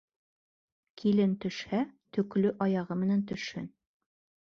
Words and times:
Килен 1.01 1.35
төшһә, 1.43 1.81
төклө 2.17 2.53
аяғы 2.67 2.97
менән 3.03 3.21
төшһөн. 3.33 3.69